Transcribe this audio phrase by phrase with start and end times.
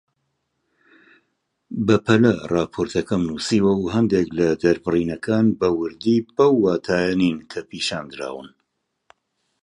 [1.87, 8.49] بەپەلە راپۆرتەکەم نووسیوە و هەندێک لە دەربڕینەکان بە وردی بەو واتایە نین کە پیشاندراون